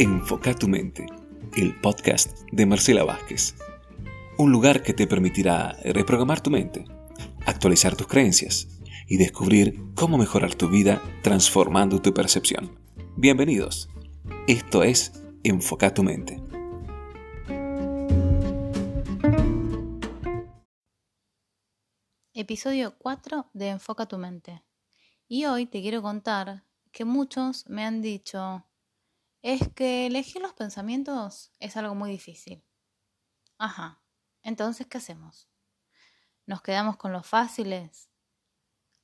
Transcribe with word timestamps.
Enfoca 0.00 0.54
tu 0.54 0.68
mente, 0.68 1.06
el 1.56 1.74
podcast 1.80 2.42
de 2.52 2.66
Marcela 2.66 3.02
Vázquez. 3.02 3.56
Un 4.38 4.52
lugar 4.52 4.84
que 4.84 4.92
te 4.92 5.08
permitirá 5.08 5.72
reprogramar 5.82 6.40
tu 6.40 6.50
mente, 6.50 6.84
actualizar 7.46 7.96
tus 7.96 8.06
creencias 8.06 8.68
y 9.08 9.16
descubrir 9.16 9.76
cómo 9.96 10.16
mejorar 10.16 10.54
tu 10.54 10.68
vida 10.68 11.02
transformando 11.24 12.00
tu 12.00 12.14
percepción. 12.14 12.78
Bienvenidos. 13.16 13.88
Esto 14.46 14.84
es 14.84 15.20
Enfoca 15.42 15.92
tu 15.92 16.04
mente. 16.04 16.40
Episodio 22.34 22.94
4 22.98 23.50
de 23.52 23.70
Enfoca 23.70 24.06
tu 24.06 24.16
mente. 24.16 24.62
Y 25.26 25.46
hoy 25.46 25.66
te 25.66 25.82
quiero 25.82 26.02
contar 26.02 26.62
que 26.92 27.04
muchos 27.04 27.68
me 27.68 27.84
han 27.84 28.00
dicho, 28.00 28.64
es 29.42 29.68
que 29.74 30.06
elegir 30.06 30.42
los 30.42 30.52
pensamientos 30.52 31.52
es 31.58 31.76
algo 31.76 31.94
muy 31.94 32.10
difícil. 32.10 32.64
Ajá, 33.58 34.02
entonces, 34.42 34.86
¿qué 34.86 34.98
hacemos? 34.98 35.48
¿Nos 36.46 36.62
quedamos 36.62 36.96
con 36.96 37.12
los 37.12 37.26
fáciles, 37.26 38.10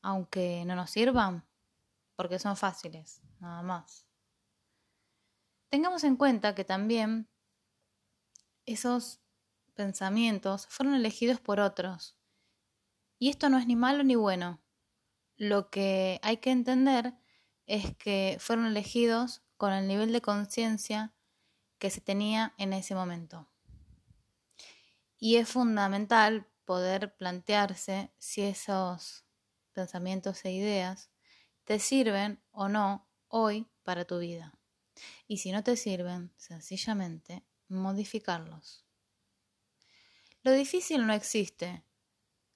aunque 0.02 0.64
no 0.64 0.74
nos 0.76 0.90
sirvan? 0.90 1.46
Porque 2.16 2.38
son 2.38 2.56
fáciles, 2.56 3.20
nada 3.40 3.62
más. 3.62 4.06
Tengamos 5.68 6.04
en 6.04 6.16
cuenta 6.16 6.54
que 6.54 6.64
también 6.64 7.28
esos 8.64 9.20
pensamientos 9.74 10.66
fueron 10.68 10.94
elegidos 10.94 11.40
por 11.40 11.60
otros. 11.60 12.16
Y 13.18 13.28
esto 13.28 13.48
no 13.48 13.58
es 13.58 13.66
ni 13.66 13.76
malo 13.76 14.04
ni 14.04 14.14
bueno. 14.14 14.62
Lo 15.36 15.70
que 15.70 16.20
hay 16.22 16.38
que 16.38 16.50
entender 16.50 17.14
es 17.66 17.96
que 17.96 18.36
fueron 18.40 18.66
elegidos 18.66 19.43
con 19.64 19.72
el 19.72 19.88
nivel 19.88 20.12
de 20.12 20.20
conciencia 20.20 21.14
que 21.78 21.88
se 21.88 22.02
tenía 22.02 22.52
en 22.58 22.74
ese 22.74 22.94
momento. 22.94 23.48
Y 25.16 25.36
es 25.36 25.48
fundamental 25.48 26.46
poder 26.66 27.16
plantearse 27.16 28.12
si 28.18 28.42
esos 28.42 29.24
pensamientos 29.72 30.44
e 30.44 30.52
ideas 30.52 31.08
te 31.64 31.78
sirven 31.78 32.42
o 32.50 32.68
no 32.68 33.08
hoy 33.28 33.66
para 33.84 34.04
tu 34.04 34.18
vida. 34.18 34.52
Y 35.26 35.38
si 35.38 35.50
no 35.50 35.64
te 35.64 35.78
sirven, 35.78 36.34
sencillamente 36.36 37.42
modificarlos. 37.68 38.84
Lo 40.42 40.52
difícil 40.52 41.06
no 41.06 41.14
existe. 41.14 41.86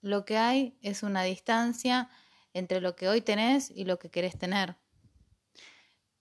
Lo 0.03 0.27
que 0.27 0.37
hay 0.37 0.79
es 0.83 1.03
una 1.03 1.23
distancia 1.23 2.11
entre 2.53 2.83
lo 2.83 2.97
que 2.97 3.09
hoy 3.09 3.23
tenés 3.23 3.71
y 3.71 3.87
lo 3.87 3.99
que 3.99 4.11
querés 4.11 4.39
tener. 4.39 4.77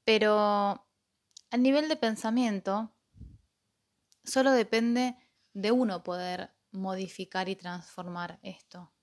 Pero 0.08 0.88
a 1.52 1.58
nivel 1.58 1.89
de 1.89 1.97
pensamiento, 1.97 2.95
solo 4.23 4.53
depende 4.53 5.17
de 5.52 5.73
uno 5.73 6.02
poder 6.02 6.55
modificar 6.72 7.49
y 7.49 7.58
transformar 7.58 8.39
esto. 8.41 8.94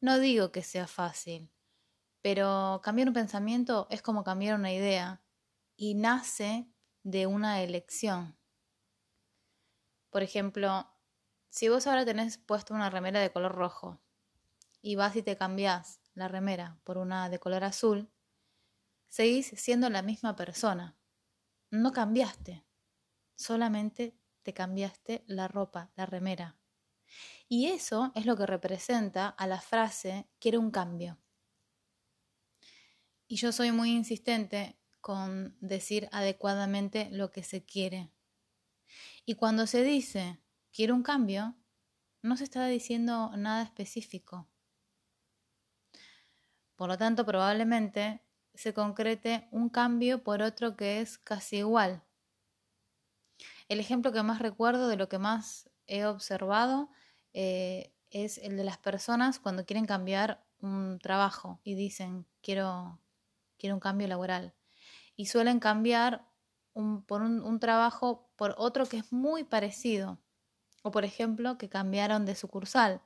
No 0.00 0.20
digo 0.20 0.52
que 0.52 0.62
sea 0.62 0.86
fácil, 0.86 1.52
pero 2.22 2.80
cambiar 2.84 3.08
un 3.08 3.14
pensamiento 3.14 3.88
es 3.90 4.00
como 4.00 4.22
cambiar 4.22 4.54
una 4.54 4.72
idea 4.72 5.24
y 5.74 5.94
nace 5.94 6.70
de 7.02 7.26
una 7.26 7.60
elección. 7.64 8.38
Por 10.10 10.22
ejemplo, 10.22 10.88
si 11.50 11.68
vos 11.68 11.88
ahora 11.88 12.04
tenés 12.04 12.38
puesto 12.38 12.74
una 12.74 12.90
remera 12.90 13.18
de 13.18 13.32
color 13.32 13.56
rojo 13.56 14.00
y 14.80 14.94
vas 14.94 15.16
y 15.16 15.24
te 15.24 15.36
cambiás 15.36 15.98
la 16.14 16.28
remera 16.28 16.78
por 16.84 16.96
una 16.96 17.28
de 17.28 17.40
color 17.40 17.64
azul, 17.64 18.08
seguís 19.08 19.52
siendo 19.56 19.90
la 19.90 20.02
misma 20.02 20.36
persona. 20.36 20.96
No 21.70 21.92
cambiaste, 21.92 22.64
solamente 23.34 24.16
te 24.42 24.54
cambiaste 24.54 25.24
la 25.26 25.48
ropa, 25.48 25.90
la 25.96 26.06
remera. 26.06 26.56
Y 27.48 27.66
eso 27.66 28.12
es 28.14 28.26
lo 28.26 28.36
que 28.36 28.46
representa 28.46 29.28
a 29.28 29.46
la 29.46 29.60
frase 29.60 30.28
quiero 30.38 30.60
un 30.60 30.70
cambio. 30.70 31.18
Y 33.28 33.36
yo 33.36 33.52
soy 33.52 33.72
muy 33.72 33.90
insistente 33.90 34.78
con 35.00 35.56
decir 35.60 36.08
adecuadamente 36.12 37.08
lo 37.10 37.30
que 37.30 37.42
se 37.42 37.64
quiere. 37.64 38.10
Y 39.24 39.34
cuando 39.34 39.66
se 39.66 39.82
dice 39.82 40.40
quiero 40.72 40.94
un 40.94 41.02
cambio, 41.02 41.56
no 42.22 42.36
se 42.36 42.44
está 42.44 42.66
diciendo 42.66 43.30
nada 43.36 43.62
específico. 43.62 44.48
Por 46.74 46.88
lo 46.88 46.98
tanto, 46.98 47.24
probablemente 47.24 48.25
se 48.56 48.74
concrete 48.74 49.48
un 49.50 49.68
cambio 49.68 50.22
por 50.22 50.42
otro 50.42 50.76
que 50.76 51.00
es 51.00 51.18
casi 51.18 51.58
igual. 51.58 52.02
El 53.68 53.80
ejemplo 53.80 54.12
que 54.12 54.22
más 54.22 54.38
recuerdo 54.38 54.88
de 54.88 54.96
lo 54.96 55.08
que 55.08 55.18
más 55.18 55.70
he 55.86 56.04
observado 56.04 56.90
eh, 57.32 57.92
es 58.10 58.38
el 58.38 58.56
de 58.56 58.64
las 58.64 58.78
personas 58.78 59.38
cuando 59.38 59.64
quieren 59.64 59.86
cambiar 59.86 60.44
un 60.60 60.98
trabajo 61.00 61.60
y 61.64 61.74
dicen 61.74 62.26
quiero, 62.42 63.00
quiero 63.58 63.76
un 63.76 63.80
cambio 63.80 64.08
laboral. 64.08 64.54
Y 65.16 65.26
suelen 65.26 65.60
cambiar 65.60 66.26
un, 66.74 67.02
por 67.02 67.22
un 67.22 67.60
trabajo 67.60 68.30
por 68.36 68.54
otro 68.58 68.86
que 68.86 68.98
es 68.98 69.12
muy 69.12 69.44
parecido. 69.44 70.18
O 70.82 70.90
por 70.90 71.04
ejemplo 71.04 71.58
que 71.58 71.68
cambiaron 71.68 72.26
de 72.26 72.36
sucursal 72.36 73.02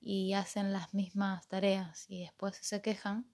y 0.00 0.34
hacen 0.34 0.72
las 0.72 0.94
mismas 0.94 1.48
tareas 1.48 2.04
y 2.08 2.20
después 2.20 2.56
se 2.60 2.82
quejan 2.82 3.33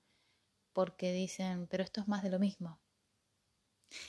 porque 0.80 1.12
dicen, 1.12 1.66
pero 1.66 1.82
esto 1.82 2.00
es 2.00 2.08
más 2.08 2.22
de 2.22 2.30
lo 2.30 2.38
mismo. 2.38 2.80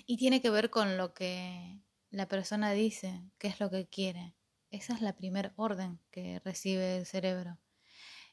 Y 0.05 0.15
tiene 0.15 0.41
que 0.41 0.49
ver 0.49 0.69
con 0.69 0.95
lo 0.95 1.13
que 1.13 1.81
la 2.11 2.29
persona 2.29 2.71
dice, 2.71 3.25
qué 3.37 3.49
es 3.49 3.59
lo 3.59 3.69
que 3.69 3.89
quiere. 3.89 4.35
Esa 4.69 4.93
es 4.93 5.01
la 5.01 5.17
primer 5.17 5.51
orden 5.57 5.99
que 6.11 6.39
recibe 6.45 6.95
el 6.95 7.05
cerebro. 7.05 7.59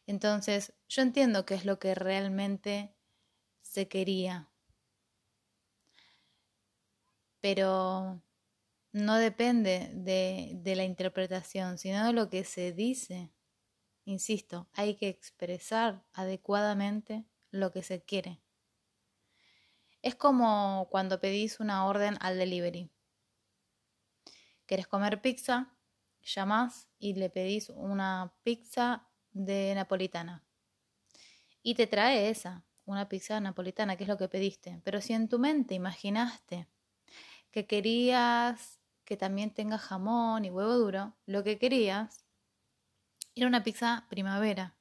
Entonces, 0.07 0.73
yo 0.89 1.03
entiendo 1.03 1.47
qué 1.47 1.55
es 1.55 1.65
lo 1.65 1.81
que 1.81 1.97
realmente 1.97 2.95
se 3.61 3.89
quería. 3.89 4.49
Pero 7.41 8.23
no 8.93 9.17
depende 9.17 9.91
de, 9.95 10.53
de, 10.63 10.77
la 10.77 10.85
interpretación, 10.85 11.77
sino 11.77 12.07
de 12.07 12.13
lo 12.13 12.31
que 12.31 12.45
se 12.45 12.73
dice. 12.73 13.33
Insisto, 14.05 14.69
hay 14.75 14.95
que 14.95 15.09
expresar 15.09 16.05
adecuadamente 16.13 17.25
lo 17.51 17.73
que 17.73 17.83
se 17.83 18.03
quiere. 18.03 18.41
Es 20.03 20.15
como 20.15 20.89
cuando 20.91 21.21
pedís 21.21 21.61
una 21.61 21.87
orden 21.87 22.17
al 22.21 22.39
delivery. 22.39 22.91
¿Querés 24.67 24.87
comer 24.87 25.21
pizza? 25.21 25.75
Llamás 26.23 26.89
y 26.99 27.15
le 27.15 27.31
pedís 27.31 27.71
una 27.71 28.35
pizza 28.43 29.09
de 29.33 29.75
napolitana. 29.75 30.45
Y 31.63 31.75
te 31.75 31.87
trae 31.87 32.29
esa, 32.29 32.65
una 32.85 33.09
pizza 33.09 33.41
napolitana, 33.41 33.97
que 33.97 34.05
es 34.05 34.09
lo 34.09 34.19
que 34.19 34.29
pediste. 34.29 34.81
Pero 34.85 35.01
si 35.01 35.15
en 35.15 35.29
tu 35.29 35.39
mente 35.39 35.75
imaginaste 35.75 36.69
que 37.51 37.67
querías 37.67 38.79
que 39.05 39.17
también 39.17 39.55
tenga 39.55 39.79
jamón 39.79 40.45
y 40.45 40.51
huevo 40.51 40.75
duro, 40.75 41.17
lo 41.25 41.43
que 41.43 41.59
querías 41.59 42.27
era 43.35 43.47
una 43.47 43.63
pizza 43.63 44.07
primavera. 44.11 44.77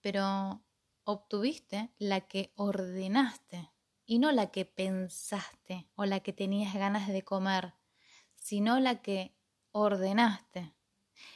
Pero 0.00 0.62
obtuviste 1.04 1.90
la 1.98 2.22
que 2.22 2.52
ordenaste 2.56 3.70
y 4.06 4.18
no 4.18 4.32
la 4.32 4.50
que 4.50 4.64
pensaste 4.64 5.88
o 5.94 6.04
la 6.04 6.20
que 6.20 6.32
tenías 6.32 6.74
ganas 6.74 7.08
de 7.08 7.22
comer, 7.22 7.74
sino 8.36 8.80
la 8.80 9.00
que 9.02 9.34
ordenaste. 9.72 10.74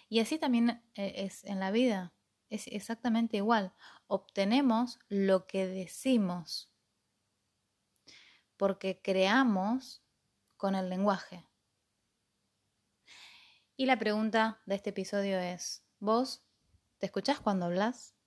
Y 0.09 0.21
así 0.21 0.39
también 0.39 0.83
eh, 0.95 1.13
es 1.17 1.45
en 1.45 1.61
la 1.61 1.71
vida, 1.71 2.13
es 2.51 2.67
exactamente 2.69 3.37
igual. 3.37 3.73
Obtenemos 4.07 4.99
lo 5.09 5.47
que 5.47 5.67
decimos, 5.67 6.71
porque 8.57 9.01
creamos 9.03 10.03
con 10.57 10.75
el 10.75 10.89
lenguaje. 10.89 11.47
Y 13.77 13.87
la 13.87 13.99
pregunta 13.99 14.61
de 14.67 14.75
este 14.75 14.91
episodio 14.91 15.39
es, 15.39 15.85
¿vos 16.01 16.43
te 16.99 17.07
escuchás 17.07 17.39
cuando 17.39 17.67
hablas? 17.67 18.18